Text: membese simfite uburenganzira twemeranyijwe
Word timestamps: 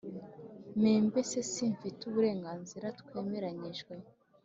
membese 0.81 1.37
simfite 1.51 1.99
uburenganzira 2.09 2.87
twemeranyijwe 2.99 3.93